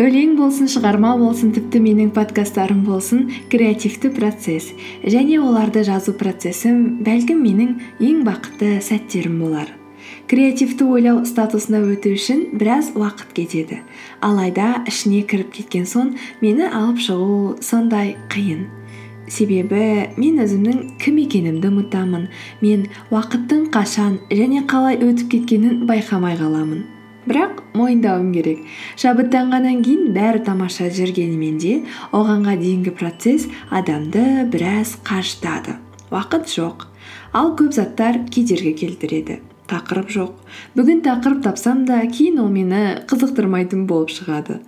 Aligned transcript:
өлең 0.00 0.30
болсын 0.38 0.68
шығарма 0.72 1.10
болсын 1.20 1.50
тіпті 1.52 1.82
менің 1.84 2.14
подкасттарым 2.16 2.86
болсын 2.86 3.26
креативті 3.52 4.08
процесс. 4.16 4.70
Және 5.04 5.36
оларды 5.44 5.82
жазу 5.84 6.14
процессім 6.16 7.02
бәлкім 7.04 7.42
менің 7.44 7.74
ең 8.00 8.22
бақытты 8.24 8.78
сәттерім 8.86 9.36
болар. 9.42 9.68
Креативті 10.30 10.86
ойлау 10.88 11.26
статусына 11.28 11.82
өту 11.84 12.14
үшін 12.16 12.46
біраз 12.56 12.94
уақыт 12.96 13.34
кетеді. 13.36 13.82
Алайда 14.24 14.86
ішіне 14.88 15.20
кіріп 15.28 15.50
кеткен 15.58 15.84
соң 15.90 16.14
мені 16.40 16.70
алып 16.70 17.02
шығу 17.04 17.58
сондай 17.60 18.14
қиын. 18.32 18.70
Себебі 19.28 20.14
мен 20.16 20.40
өзімнің 20.46 20.96
кім 21.02 21.20
екенімді 21.26 21.68
ұмытамын. 21.74 22.24
Мен 22.64 22.88
уақыттың 23.12 23.68
қашан 23.74 24.16
және 24.32 24.64
қалай 24.70 24.96
өтіп 24.96 25.36
кеткенін 25.36 25.84
байқамай 25.90 26.40
қаламын. 26.40 26.86
Бірақ 27.26 27.60
мойындауым 27.76 28.32
керек. 28.32 28.64
Шабыттанғаннан 29.00 29.84
кейін 29.84 30.10
бәрі 30.16 30.44
тамаша 30.46 30.88
жүргенімен 30.94 31.60
де 31.60 31.76
оғанға 32.16 32.56
дейінгі 32.60 32.96
процесс 32.96 33.48
адамды 33.70 34.46
біраз 34.52 34.96
қажытады 35.04 35.78
уақыт 36.10 36.50
жоқ. 36.50 36.88
Ал 37.32 37.54
көп 37.58 37.72
заттар 37.74 38.24
кедергі 38.30 38.74
келтіреді. 38.74 39.40
Тақырып 39.70 40.08
жоқ. 40.10 40.32
Бүгін 40.74 41.04
тақырып 41.04 41.44
тапсам 41.44 41.84
да 41.86 42.00
кейін 42.10 42.40
ол 42.42 42.48
мені 42.50 43.04
қызықтырмайтын 43.06 43.84
болып 43.86 44.10
шығады. 44.10 44.58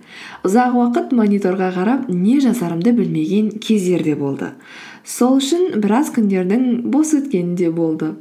Ұзақ 0.47 0.77
уақыт 0.79 1.11
мониторға 1.11 1.73
қарап 1.75 2.07
не 2.07 2.37
жазарымды 2.39 2.93
білмеген 2.95 3.51
кездер 3.59 4.05
де 4.07 4.15
болды. 4.15 4.53
Сол 5.03 5.41
үшін 5.41 5.81
біраз 5.83 6.13
күндердің 6.15 6.85
бос 6.87 7.11
өткені 7.19 7.57
де 7.59 7.71
болды. 7.71 8.13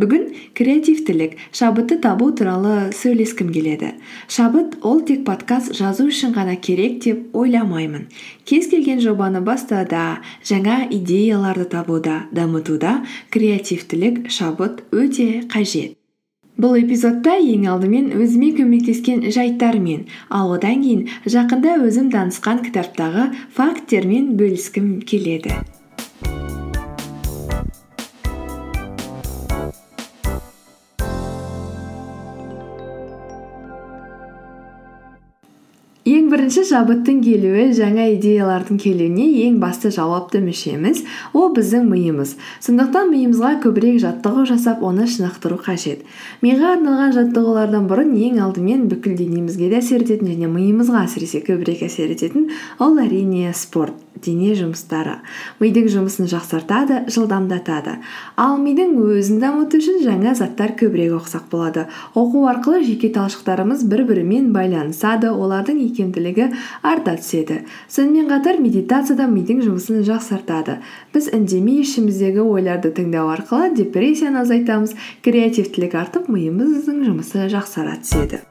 Бүгін 0.00 0.26
креативтілік 0.58 1.36
шабытты 1.52 1.98
табу 2.02 2.30
туралы 2.36 2.90
сөйлескім 2.96 3.52
келеді. 3.54 3.92
Шабыт 4.26 4.78
ол 4.82 5.00
тек 5.06 5.24
подкаст 5.28 5.74
жазу 5.76 6.08
үшін 6.10 6.34
ғана 6.36 6.56
керек 6.56 7.00
деп 7.04 7.36
ойламаймын. 7.36 8.08
Кез 8.44 8.68
келген 8.72 9.00
жобаны 9.04 9.40
бастауда 9.44 10.20
жаңа 10.42 10.82
идеяларды 10.90 11.68
табуда 11.76 12.22
дамытуда 12.32 13.00
креативтілік 13.30 14.30
шабыт 14.30 14.84
өте 14.92 15.44
қажет. 15.52 15.98
Бұл 16.60 16.76
эпизодта 16.76 17.38
ең 17.40 17.64
алдымен 17.72 18.10
өзіме 18.12 18.50
көмектескен 18.58 19.24
жайттармен 19.32 20.04
ал 20.28 20.52
одан 20.58 20.84
кейін 20.84 21.06
жақында 21.36 21.78
өзім 21.88 22.10
танысқан 22.12 22.60
кітаптағы 22.68 23.30
факттермен 23.56 24.34
бөліскім 24.36 24.98
келеді. 25.08 25.56
Бірінші 36.42 36.64
шабыттың 36.66 37.20
келуі 37.22 37.68
жаңа 37.76 38.08
идеялардың 38.16 38.78
келуіне 38.82 39.28
ең 39.44 39.60
басты 39.62 39.92
жауапты 39.94 40.40
мүшеміз. 40.42 41.04
Ол 41.38 41.52
біздің 41.54 41.86
миымыз. 41.86 42.34
Сондықтан 42.66 43.12
миымызға 43.12 43.52
көбірек 43.62 44.00
жаттығу 44.02 44.42
жасап 44.50 44.82
оны 44.82 45.06
шынықтыру 45.06 45.60
қажет. 45.62 46.02
Миға 46.42 46.74
арналған 46.80 47.14
жаттығулардан 47.14 47.86
бұрын 47.86 48.16
ең 48.26 48.42
алдымен 48.42 48.88
бүкіл 48.90 49.14
денемізге 49.22 49.70
де 49.70 49.78
әсер 49.78 50.02
ететін 50.02 50.34
және 50.34 50.50
миымызға 50.50 51.06
әсіресе 51.06 51.44
көбірек 51.46 51.86
әсер 51.86 52.10
ететін 52.10 52.50
ол 52.82 52.98
әрине 52.98 53.54
спорт 53.54 53.94
дене 54.22 54.52
жұмыстары. 54.56 55.18
Мидың 55.60 55.88
жұмысын 55.90 56.28
жақсартады 56.30 57.02
жылдамдатады. 57.12 57.96
Ал 58.38 58.58
мидың 58.62 58.94
өзін 59.02 59.40
дамыту 59.42 59.80
үшін 59.80 60.02
жаңа 60.04 60.34
заттар 60.38 60.74
көбірек 60.78 61.16
оқысақ 61.18 61.48
болады. 61.50 61.86
Оқу 62.14 62.44
арқылы 62.50 62.84
жеке 62.86 63.10
талшықтарымыз 63.14 63.84
бір 63.90 64.04
бірімен 64.10 64.52
байланысады 64.54 65.32
олардың 65.32 65.80
икемділігі 65.88 66.31
арта 66.82 67.16
түседі. 67.18 67.62
Сонымен 67.88 68.28
қатар 68.30 68.60
медитация 68.62 69.16
да 69.16 69.26
мидың 69.30 69.64
жұмысын 69.64 70.04
жақсартады. 70.06 70.78
Біз 71.14 71.32
үндемей 71.32 71.82
ішіміздегі 71.82 72.44
ойларды 72.44 72.92
тыңдау 72.94 73.32
арқылы 73.34 73.72
депрессияны 73.76 74.44
азайтамыз 74.44 74.96
креативтілік 75.24 75.98
артып 76.04 76.32
миымыздың 76.32 77.04
жұмысы 77.08 77.48
жақсара 77.52 77.98
түседі. 78.04 78.44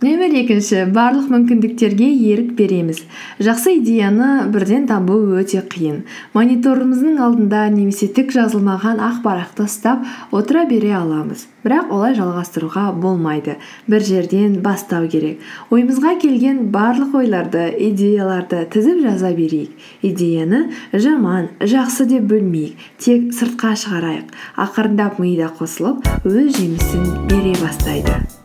Нөмір 0.00 0.32
екінші 0.40 0.86
барлық 0.94 1.26
мүмкіндіктерге 1.28 2.06
ерік 2.32 2.54
береміз. 2.56 3.02
Жақсы 3.36 3.74
идеяны 3.76 4.46
бірден 4.48 4.86
табу 4.88 5.18
өте 5.36 5.60
қиын. 5.60 5.98
Мониторымыздың 6.32 7.20
алдында 7.20 7.66
немесе 7.74 8.08
түк 8.08 8.32
жазылмаған 8.32 9.02
ақ 9.04 9.20
парақты 9.26 9.66
ұстап 9.68 10.08
отыра 10.32 10.64
бере 10.70 10.94
аламыз. 10.96 11.44
Бірақ 11.60 11.92
олай 11.92 12.16
жалғастыруға 12.16 12.86
болмайды. 12.96 13.58
Бір 13.92 14.08
жерден 14.08 14.56
бастау 14.64 15.04
керек. 15.12 15.44
Ойымызға 15.68 16.16
келген 16.24 16.70
барлық 16.72 17.20
ойларды 17.20 17.68
идеяларды 17.90 18.64
тізіп 18.72 19.04
жаза 19.04 19.34
берейік. 19.36 19.76
Идеяны 20.00 20.70
жаман 20.96 21.52
жақсы 21.60 22.08
деп 22.08 22.24
бөлмейік. 22.32 22.80
Тек 22.96 23.34
сыртқа 23.36 23.76
шығарайық. 23.84 24.32
Ақырындап 24.56 25.20
мида 25.20 25.52
қосылып 25.60 26.08
өз 26.24 26.54
жемісін 26.56 27.26
бере 27.28 27.58
бастайды. 27.60 28.39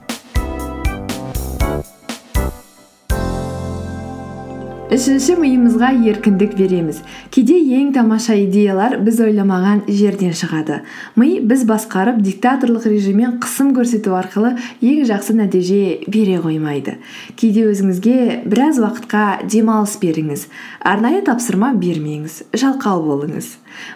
Үшінші 4.95 5.33
миымызға 5.41 5.89
еркіндік 6.07 6.53
береміз. 6.55 7.01
Кейде 7.33 7.57
ең 7.75 7.89
тамаша 7.97 8.37
идеялар 8.39 8.93
біз 9.03 9.17
ойламаған 9.25 9.81
жерден 9.91 10.31
шығады. 10.31 10.77
Ми 11.19 11.41
біз 11.43 11.65
басқарып 11.67 12.21
диктаторлық 12.23 12.87
режиммен 12.87 13.35
қысым 13.43 13.73
көрсету 13.75 14.15
арқылы 14.15 14.53
ең 14.79 15.03
жақсы 15.09 15.35
нәтиже 15.35 15.81
бере 16.07 16.39
қоймайды. 16.39 16.95
Кейде 17.35 17.67
өзіңізге 17.73 18.45
біраз 18.47 18.79
уақытқа 18.79 19.43
демалыс 19.51 19.97
беріңіз. 19.99 20.47
Арнайы 20.79 21.25
тапсырма 21.27 21.73
бермеңіз 21.75 22.45
жалқау 22.55 23.03
болыңыз. 23.09 23.51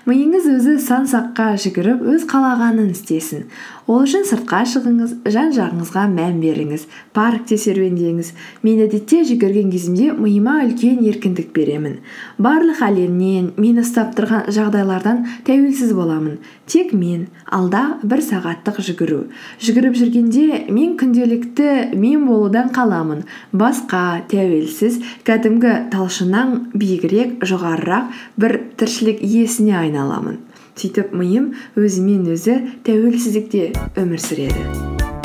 Миыңыз 0.09 0.47
өзі 0.57 0.77
сан 0.83 1.09
саққа 1.09 1.53
жүгіріп 1.63 2.05
өз 2.13 2.25
қалағанын 2.29 2.91
істесін. 2.93 3.45
Ол 3.89 4.03
үшін 4.05 4.21
сыртқа 4.29 4.59
шығыңыз 4.69 5.13
жан 5.33 5.47
жағыңызға 5.55 6.03
мән 6.11 6.35
беріңіз 6.43 6.83
паркте 7.15 7.57
серуендеңіз. 7.57 8.27
Мен 8.61 8.83
әдетте 8.85 9.23
жүгірген 9.25 9.71
кезімде 9.73 10.11
миыма 10.13 10.59
үлкен 10.67 10.99
еркіндік 11.09 11.49
беремін. 11.55 11.95
Барлық 12.37 12.83
әлемнен 12.85 13.47
мені 13.57 13.81
ұстап 13.81 14.13
тұрған 14.19 14.51
жағдайлардан 14.53 15.23
тәуелсіз 15.47 15.95
боламын. 15.97 16.37
Тек 16.69 16.93
мен 16.93 17.25
алда 17.49 17.97
бір 18.03 18.21
сағаттық 18.27 18.77
жүгіру. 18.91 19.23
Жүгіріп 19.65 19.97
жүргенде 19.97 20.61
мен 20.69 20.93
күнделікті 20.99 21.97
мен 21.97 22.27
болудан 22.29 22.69
қаламын. 22.75 23.25
Басқа 23.57 24.21
тәуелсіз 24.29 25.01
кәдімгі 25.25 25.89
талшыннан 25.89 26.69
биігірек 26.77 27.41
жоғарырақ 27.41 28.13
бір 28.37 28.59
тіршілік 28.77 29.25
иесіне 29.25 29.68
айналамын. 29.77 30.39
Сөйтіп 30.79 31.11
миым 31.13 31.51
өзімен 31.79 32.25
өзі 32.33 32.55
тәуелсіздікте 32.87 33.65
өмір 33.99 34.23
сүреді. 34.23 35.18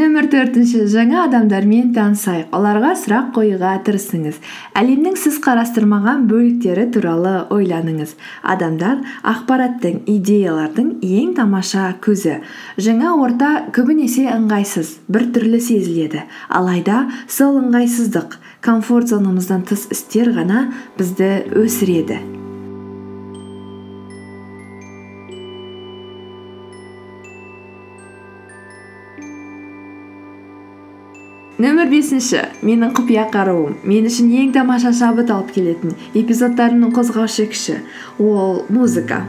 Нөмір 0.00 0.28
төртінші. 0.32 0.86
Жаңа 0.88 1.26
адамдармен 1.26 1.90
танысайық. 1.96 2.48
Оларға 2.56 2.94
сұрақ 2.96 3.28
қоюға 3.36 3.74
тырысыңыз. 3.84 4.38
Әлемнің 4.80 5.18
сіз 5.20 5.36
қарастырмаған 5.44 6.24
бөліктері 6.30 6.86
туралы 6.94 7.34
ойланыңыз. 7.52 8.16
Адамдар 8.40 9.04
ақпараттың 9.34 10.02
идеялардың 10.08 10.90
ең 11.04 11.36
тамаша 11.36 11.90
көзі. 12.00 12.40
Жаңа 12.80 13.14
орта 13.20 13.52
көбінесе 13.76 14.30
ыңғайсыз 14.38 14.96
біртүрлі 15.12 15.60
сезіледі. 15.68 16.24
Алайда 16.48 17.06
сол 17.28 17.60
ыңғайсыздық 17.60 18.40
комфорт 18.64 19.12
зонамыздан 19.12 19.66
тыс 19.68 19.90
істер 19.92 20.32
ғана 20.36 20.70
бізді 20.96 21.34
өсіреді. 21.60 22.39
Нөмір 31.60 31.90
бесінші. 31.92 32.46
Менің 32.64 32.94
құпия 32.96 33.26
қаруым. 33.32 33.76
Мен 33.84 34.08
үшін 34.08 34.30
ең 34.42 34.54
тамаша 34.56 34.94
шабыт 34.96 35.32
алып 35.34 35.52
келетін 35.56 35.92
эпизодтарымның 36.16 36.94
қозғаушы 36.96 37.50
күші. 37.52 37.76
Ол 38.18 38.64
музыка. 38.72 39.24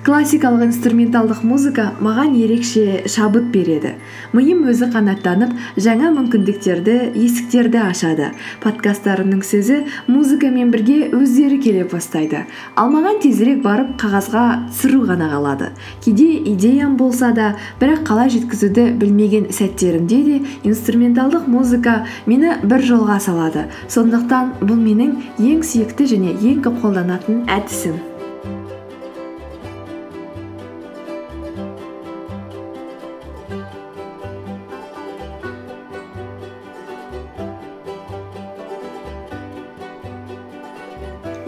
Классикалық 0.00 0.62
инструменталдық 0.64 1.42
музыка 1.44 1.90
маған 2.00 2.32
ерекше 2.40 3.02
шабыт 3.10 3.50
береді. 3.52 3.92
Миым 4.32 4.62
өзі 4.72 4.88
қанаттанып 4.94 5.52
жаңа 5.76 6.08
мүмкіндіктерді 6.14 6.94
есіктерді 7.20 7.82
ашады. 7.84 8.30
Подкасттарымның 8.64 9.42
сөзі 9.44 9.82
музыкамен 10.08 10.72
бірге 10.72 11.10
өздері 11.12 11.60
келе 11.60 11.84
бастайды. 11.84 12.46
Ал 12.80 12.88
маған 12.94 13.20
тезірек 13.20 13.60
барып 13.66 13.98
қағазға 14.00 14.44
түсіру 14.72 15.04
ғана 15.10 15.28
қалады. 15.34 15.72
Кейде 16.00 16.30
идеям 16.48 16.96
болса 16.96 17.34
да 17.36 17.52
бірақ 17.80 18.06
қалай 18.08 18.32
жеткізуді 18.32 18.94
білмеген 18.96 19.50
сәттерімде 19.52 20.22
де 20.24 20.42
инструменталдық 20.64 21.44
музыка 21.44 22.06
мені 22.24 22.56
бір 22.64 22.88
жолға 22.88 23.20
салады. 23.20 23.68
Сондықтан 23.92 24.56
бұл 24.64 24.80
менің 24.80 25.18
ең 25.36 25.60
сүйікті 25.60 26.08
және 26.14 26.38
ең 26.40 26.64
көп 26.64 26.80
қолданатын 26.86 27.44
әдісім. 27.52 28.09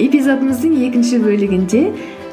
Эпизодымыздың 0.02 0.72
екінші 0.88 1.19
бөлігінде 1.22 1.81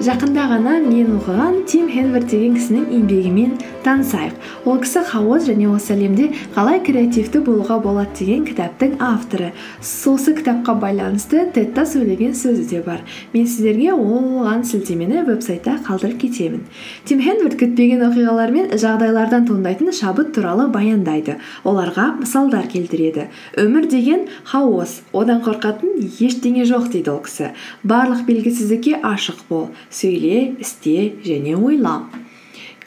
жақында 0.05 0.45
ғана 0.49 0.77
мен 0.85 1.11
оқыған 1.19 1.59
тим 1.69 1.89
хенворд 1.93 2.25
деген 2.31 2.55
кісінің 2.57 2.87
еңбегімен 2.97 3.51
танысайық 3.85 4.67
ол 4.69 4.79
кісі 4.83 5.03
хаос 5.07 5.47
және 5.47 5.69
осы 5.71 5.93
әлемде 5.95 6.29
қалай 6.55 6.81
креативті 6.85 7.41
болуға 7.45 7.79
болады 7.83 8.13
деген 8.19 8.45
кітаптың 8.47 8.97
авторы. 8.99 9.51
Сосы 9.81 10.33
кітапқа 10.37 10.75
байланысты 10.81 11.45
тедта 11.55 11.85
сөйлеген 11.87 12.35
сөзі 12.37 12.65
де 12.69 12.81
бар. 12.85 13.01
Мен 13.33 13.47
сіздерге 13.47 13.93
оған 13.95 14.63
сілтемені 14.67 15.23
веб 15.27 15.43
сайтта 15.43 15.77
қалдырып 15.87 16.19
кетемін. 16.25 16.63
Тим 17.05 17.23
хенворд 17.23 17.57
күтпеген 17.59 18.05
оқиғалар 18.09 18.53
мен 18.55 18.71
жағдайлардан 18.75 19.47
туындайтын 19.49 19.91
шабыт 19.95 20.33
туралы 20.35 20.69
баяндайды. 20.71 21.39
Оларға 21.63 22.11
мысалдар 22.19 22.67
келтіреді. 22.71 23.29
Өмір 23.57 23.89
деген 23.89 24.27
хаос 24.43 25.01
одан 25.13 25.43
қорқатын 25.45 25.97
ештеңе 26.19 26.67
жоқ 26.69 26.91
дейді 26.93 27.15
ол 27.15 27.21
кісі. 27.25 27.53
Барлық 27.83 28.25
белгісіздікке 28.27 28.99
ашық 29.03 29.45
бол 29.49 29.69
сөйле 29.89 30.59
істе 30.59 31.13
және 31.25 31.55
ойла 31.57 31.99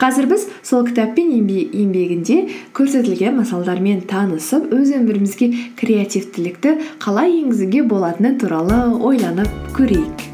қазір 0.02 0.26
біз 0.32 0.48
сол 0.66 0.82
кітаппен 0.82 1.28
еңбегінде 1.30 2.36
көрсетілген 2.74 3.36
мысалдармен 3.38 4.00
танысып 4.10 4.72
өз 4.74 4.90
өмірімізге 4.98 5.46
креативтілікті 5.78 6.72
қалай 7.04 7.36
енгізуге 7.36 7.84
болатыны 7.86 8.34
туралы 8.42 8.80
ойланып 8.98 9.70
көрейік. 9.78 10.26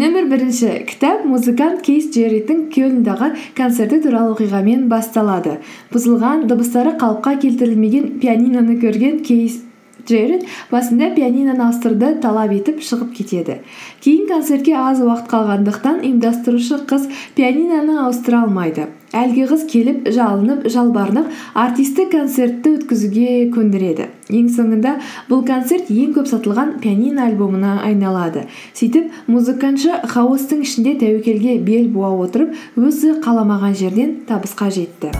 Нөмір 0.00 0.30
бірінші. 0.32 0.86
Кітап 0.88 1.26
музыкант 1.28 1.82
кейс 1.84 2.06
джерриттің 2.14 2.70
кельндағы 2.72 3.34
концерті 3.58 4.00
туралы 4.06 4.32
оқиғамен 4.32 4.88
басталады. 4.88 5.58
Бұзылған 5.92 6.46
дыбыстары 6.48 6.96
қалыпқа 6.96 7.36
келтірілмеген 7.42 8.14
пианиноны 8.22 8.80
көрген 8.80 9.20
кейс 9.26 9.66
джеррит 10.10 10.46
басында 10.72 11.12
пианиноны 11.14 11.68
ауыстыруды 11.68 12.16
талап 12.22 12.52
етіп 12.52 12.82
шығып 12.84 13.14
кетеді. 13.16 13.60
Кейін 14.02 14.26
концертке 14.30 14.74
аз 14.74 15.00
уақыт 15.04 15.30
қалғандықтан 15.30 16.02
ұйымдастырушы 16.02 16.82
қыз 16.90 17.06
пианиноны 17.38 18.00
ауыстыра 18.04 18.42
алмайды. 18.44 18.90
Әлгі 19.10 19.48
қыз 19.50 19.64
келіп 19.70 20.04
жалынып 20.14 20.68
жалбарынып 20.70 21.32
артисті 21.58 22.04
концертті 22.12 22.76
өткізуге 22.76 23.32
көндіреді. 23.56 24.06
Ең 24.30 24.46
соңында 24.54 24.92
бұл 25.26 25.42
концерт 25.48 25.90
ең 25.90 26.14
көп 26.14 26.30
сатылған 26.30 26.76
пианино 26.84 27.26
альбомына 27.26 27.80
айналады. 27.88 28.46
Сөйтіп 28.78 29.10
музыкантшы 29.26 29.98
хаостың 30.14 30.62
ішінде 30.62 30.94
тәуекелге 31.02 31.58
бел 31.58 31.90
буа 31.90 32.14
отырып 32.22 32.54
өзі 32.78 33.18
қаламаған 33.24 33.74
жерден 33.82 34.20
табысқа 34.30 34.70
жетті. 34.78 35.10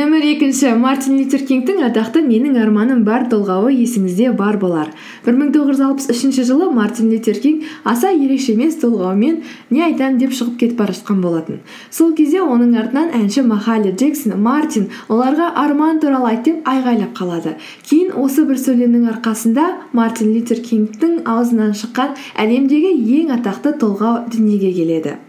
Нөмір 0.00 0.22
екінші 0.24 0.70
мартин 0.80 1.18
лютер 1.18 1.42
кингтің 1.44 1.82
атақты 1.84 2.22
менің 2.24 2.54
арманым 2.62 3.02
бар 3.04 3.26
толғауы 3.28 3.74
есіңізде 3.74 4.30
бар 4.38 4.56
болар. 4.62 4.88
Бір 5.26 5.36
мың 5.36 5.50
тоғыз 5.52 5.76
жүз 5.76 5.82
алпыс 5.84 6.08
үшінші 6.14 6.44
жылы 6.48 6.70
мартин 6.72 7.10
лютер 7.12 7.36
кинг 7.42 7.66
аса 7.84 8.08
ерекше 8.14 8.54
емес 8.54 8.78
толғауымен 8.80 9.42
не 9.68 9.84
айтамын 9.90 10.16
деп 10.22 10.32
шығып 10.38 10.56
кетіп 10.62 10.80
бара 10.80 10.96
жатқан 10.96 11.20
болатын. 11.20 11.60
Сол 11.92 12.14
кезде 12.16 12.40
оның 12.40 12.78
артынан 12.80 13.12
әнші 13.20 13.44
махали 13.44 13.92
джексон 13.92 14.40
мартин 14.40 14.88
оларға 15.08 15.52
арман 15.66 16.00
туралы 16.00 16.32
айт 16.32 16.46
деп 16.48 16.64
айғайлап 16.64 17.12
қалады. 17.20 17.58
Кейін 17.84 18.14
осы 18.16 18.48
бір 18.48 18.62
сөйлемнің 18.62 19.10
арқасында 19.18 19.66
мартин 19.92 20.32
лютер 20.32 20.64
кингтің 20.64 21.26
аузынан 21.28 21.76
шыққан 21.76 22.16
әлемдегі 22.40 22.94
ең 23.20 23.34
атақты 23.36 23.76
толғау 23.82 24.30
дүниеге 24.32 24.72
келеді. 24.80 25.20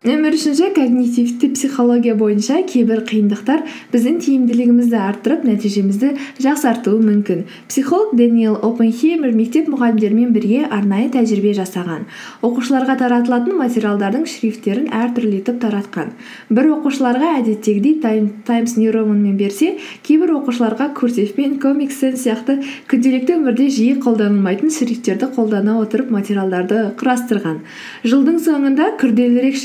Нөмір 0.00 0.32
үшінші 0.32 0.70
когнитивті 0.72 1.50
психология 1.52 2.14
бойынша 2.16 2.62
кейбір 2.64 3.02
қиындықтар 3.04 3.66
біздің 3.92 4.14
тиімділігімізді 4.24 4.96
арттырып 4.96 5.42
нәтижемізді 5.44 6.14
жақсартуы 6.40 7.02
мүмкін. 7.04 7.42
Психолог 7.68 8.14
дэниел 8.16 8.54
опенхеймер 8.64 9.34
мектеп 9.36 9.68
мұғалімдерімен 9.68 10.30
бірге 10.32 10.62
арнайы 10.72 11.10
тәжірибе 11.12 11.52
жасаған. 11.58 12.06
Оқушыларға 12.40 12.96
таратылатын 13.02 13.58
материалдардың 13.60 14.24
шрифттерін 14.24 14.88
әртүрлі 14.88 15.42
етіп 15.42 15.60
таратқан. 15.66 16.16
Бір 16.48 16.70
оқушыларға 16.78 17.34
әдеттегідей 17.42 18.00
таймс 18.48 18.78
нью 18.80 18.96
романмен 18.96 19.36
берсе 19.36 19.74
кейбір 20.08 20.32
оқушыларға 20.38 20.94
курсивпен 20.96 21.58
комик 21.60 21.92
сияқты 21.92 22.62
күнделікті 22.88 23.36
өмірде 23.36 23.68
жиі 23.68 24.00
қолданылмайтын 24.00 24.72
шрифттерді 24.72 25.28
қолдана 25.36 25.76
отырып 25.84 26.08
материалдарды 26.16 26.86
құрастырған. 26.96 27.60
Жылдың 28.08 28.40
соңында 28.48 28.94
күрделірек 28.96 29.60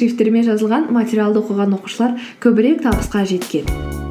жазылған 0.50 0.90
материалды 0.96 1.44
оқыған 1.44 1.78
оқушылар 1.78 2.18
көбірек 2.42 2.82
табысқа 2.88 3.26
жеткен. 3.30 4.05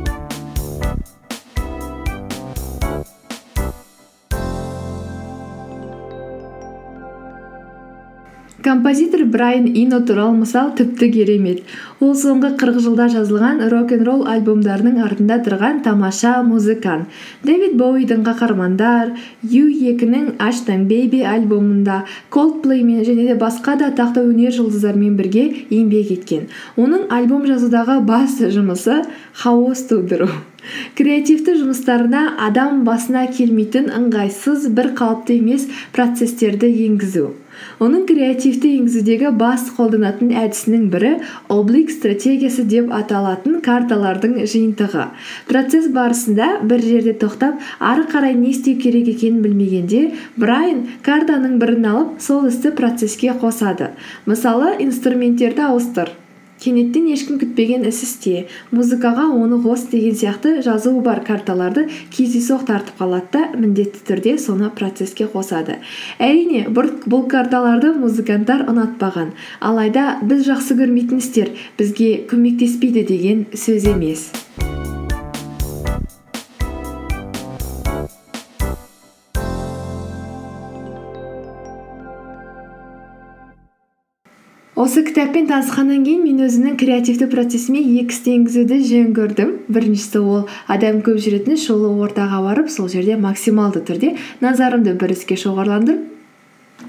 Композитор 8.64 9.24
брайан 9.26 9.66
ино 9.66 10.00
туралы 10.00 10.36
мысал 10.40 10.70
тіпті 10.72 11.10
керемет. 11.12 11.58
Ол 12.00 12.14
соңғы 12.16 12.54
қырық 12.60 12.78
жылда 12.80 13.10
жазылған 13.12 13.60
рок 13.68 13.92
н 13.92 14.04
ролл 14.08 14.22
альбомдарының 14.24 15.02
артында 15.04 15.36
тұрған 15.44 15.82
тамаша 15.84 16.40
музыкант. 16.42 17.12
Дэвид 17.44 17.76
боуидің 17.76 18.24
қаһармандар 18.24 19.12
ю 19.42 19.68
екінің 19.68 20.40
аштан 20.40 20.88
бейби 20.88 21.20
альбомында 21.20 22.04
колдплеймен 22.30 23.04
және 23.04 23.28
де 23.28 23.36
басқа 23.36 23.76
да 23.76 23.92
атақты 23.92 24.24
өнер 24.24 24.56
жұлдыздарымен 24.56 25.20
бірге 25.20 25.44
еңбек 25.68 26.16
еткен. 26.16 26.48
Оның 26.80 27.12
альбом 27.12 27.44
жазудағы 27.44 28.00
басты 28.00 28.48
жұмысы 28.48 29.04
хаос 29.44 29.84
тудыру 29.92 30.32
креативті 30.96 31.58
жұмыстарына 31.60 32.38
адам 32.40 32.84
басына 32.88 33.26
келмейтін 33.28 33.90
ыңғайсыз 33.92 34.70
бір 34.72 34.94
қалыпты 34.96 35.36
емес 35.36 35.68
процесстерді 35.92 36.70
енгізу. 36.88 37.34
Оның 37.84 38.06
креативті 38.08 38.70
енгізудегі 38.78 39.30
басты 39.38 39.74
қолданатын 39.76 40.32
әдісінің 40.44 40.88
бірі 40.94 41.12
облик 41.52 41.92
стратегиясы 41.94 42.64
деп 42.70 42.90
аталатын 42.94 43.60
карталардың 43.64 44.40
жиынтығы. 44.44 45.06
Процесс 45.50 45.90
барысында 45.94 46.50
бір 46.64 46.84
жерде 46.88 47.14
тоқтап 47.20 47.62
ары 47.78 48.08
қарай 48.10 48.34
не 48.38 48.50
істеу 48.54 48.80
керек 48.80 49.12
екенін 49.14 49.44
білмегенде 49.44 50.02
брайан 50.40 50.84
картаның 51.06 51.60
бірін 51.62 51.88
алып 51.92 52.18
сол 52.24 52.48
істі 52.50 52.74
процесске 52.74 53.36
қосады. 53.40 53.92
Мысалы 54.26 54.76
инструменттерді 54.84 55.68
ауыстыр. 55.70 56.12
Кенеттен 56.64 57.08
ешкім 57.12 57.38
күтпеген 57.42 57.84
іс 57.88 58.00
істе. 58.06 58.46
Музыкаға 58.72 59.26
оны 59.36 59.60
қос 59.64 59.86
деген 59.92 60.16
сияқты 60.16 60.56
жазуы 60.64 61.02
бар 61.04 61.20
карталарды 61.26 61.86
кездейсоқ 62.14 62.64
тартып 62.70 63.02
қалады 63.02 63.28
да 63.34 63.42
міндетті 63.58 64.04
түрде 64.08 64.36
соны 64.40 64.70
процесске 64.74 65.28
қосады. 65.28 65.80
Әрине 66.18 66.64
бұл 66.70 67.26
карталарды 67.28 67.92
музыканттар 67.98 68.66
ұнатпаған. 68.70 69.34
Алайда 69.60 70.18
біз 70.22 70.46
жақсы 70.48 70.78
көрмейтін 70.80 71.20
істер 71.20 71.52
бізге 71.78 72.16
көмектеспейді 72.30 73.06
деген 73.08 73.46
сөз 73.52 73.90
емес. 73.92 74.30
Осы 84.84 85.00
кітаппен 85.00 85.46
танысқаннан 85.48 86.02
кейін 86.04 86.26
мен 86.26 86.42
өзімнің 86.44 86.74
креативті 86.76 87.24
процессіме 87.32 87.80
екі 87.80 88.12
істі 88.12 88.34
енгізуді 88.36 88.76
жөн 88.84 89.14
көрдім. 89.16 89.52
Біріншісі 89.72 90.20
ол 90.20 90.42
адам 90.68 90.98
көп 91.06 91.22
жүретін 91.24 91.56
шулы 91.56 91.88
ортаға 92.04 92.42
барып 92.44 92.68
сол 92.68 92.90
жерде 92.92 93.16
максималды 93.16 93.80
түрде 93.80 94.10
назарымды 94.44 94.92
бір 95.00 95.16
іске 95.16 95.40
шоғырландырып 95.40 96.04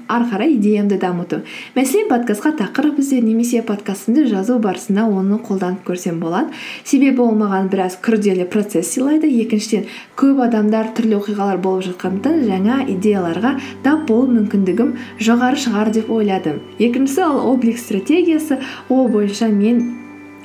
ары 0.08 0.24
қарай 0.30 0.54
идеямды 0.56 0.98
дамыту. 0.98 1.40
Мәселен 1.74 2.08
подкастқа 2.10 2.52
тақырып 2.60 3.00
іздеу 3.02 3.24
немесе 3.24 3.62
подкастымды 3.66 4.26
жазу 4.30 4.58
барысында 4.62 5.06
оны 5.06 5.38
қолданып 5.42 5.82
көрсем 5.86 6.20
болады. 6.20 6.54
Себебі 6.84 7.24
ол 7.24 7.34
маған 7.38 7.68
біраз 7.72 7.98
күрделі 8.02 8.46
процесс 8.50 8.94
сыйлайды. 8.94 9.26
Екіншіден 9.42 9.86
көп 10.18 10.42
адамдар 10.46 10.92
түрлі 10.96 11.18
оқиғалар 11.20 11.58
болып 11.62 11.86
жатқандықтан 11.90 12.46
жаңа 12.46 12.80
идеяларға 12.94 13.56
тап 13.82 14.06
болу 14.06 14.30
мүмкіндігім 14.36 14.96
жоғары 15.18 15.62
шығар 15.66 15.92
деп 15.94 16.10
ойладым. 16.10 16.62
Екіншісі 16.78 17.26
ол 17.26 17.54
облик 17.54 17.78
стратегиясы. 17.78 18.60
Ол 18.88 19.08
бойынша 19.08 19.50
мен 19.50 19.84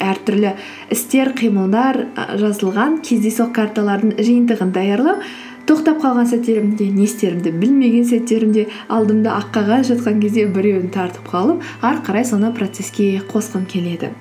әртүрлі 0.02 0.56
істер 0.94 1.36
қимылдар 1.38 2.08
жазылған 2.42 3.00
кездейсоқ 3.06 3.54
карталардың 3.54 4.18
жиынтығын 4.18 4.74
даярлап 4.74 5.22
тоқтап 5.70 6.02
қалған 6.02 6.28
сәттерімде 6.32 6.88
не 6.96 7.06
істерімді 7.06 7.54
білмеген 7.62 8.08
сәттерімде 8.10 8.68
алдымда 8.90 9.38
ақ 9.38 9.54
қағаз 9.58 9.92
жатқан 9.92 10.20
кезде 10.24 10.48
біреуін 10.48 10.90
тартып 10.94 11.30
қалып 11.32 11.64
ары 11.82 12.04
қарай 12.08 12.26
соны 12.26 12.52
процесске 12.56 13.22
қосқым 13.32 13.68
келеді. 13.70 14.12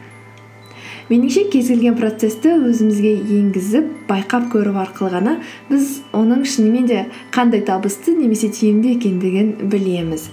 Меніңше 1.10 1.48
кез 1.50 1.66
келген 1.72 1.96
процессті 1.98 2.52
өзімізге 2.68 3.16
енгізіп 3.40 3.88
байқап 4.06 4.46
көру 4.52 4.76
арқылы 4.78 5.10
ғана 5.16 5.32
біз 5.66 5.96
оның 6.14 6.44
шынымен 6.46 6.86
де 6.86 7.00
қандай 7.34 7.64
табысты 7.66 8.14
немесе 8.14 8.52
тиімді 8.54 8.94
екендігін 8.94 9.50
білеміз. 9.72 10.28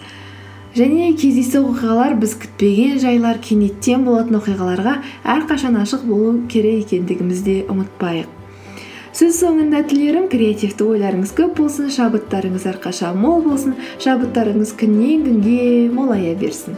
Және 0.78 1.16
кездейсоқ 1.18 1.72
оқиғалар 1.72 2.14
біз 2.22 2.38
күтпеген 2.44 3.02
жайлар 3.02 3.42
кенеттен 3.42 4.06
болатын 4.06 4.38
оқиғаларға 4.38 5.00
әрқашан 5.26 5.82
ашық 5.82 6.06
болу 6.06 6.36
керек 6.46 6.86
екендігімізді 6.86 7.64
ұмытпайық. 7.74 8.37
Сөз 9.18 9.40
соңында 9.42 9.80
тілерім 9.90 10.28
креативті 10.30 10.86
ойларыңыз 10.92 11.32
көп 11.40 11.56
болсын 11.58 11.88
шабыттарыңыз 11.96 12.68
әрқашан 12.70 13.18
мол 13.18 13.42
болсын. 13.42 13.74
Шабыттарыңыз 14.04 14.76
күннен 14.78 15.24
күнге 15.26 15.90
молая 15.90 16.36
берсін. 16.38 16.78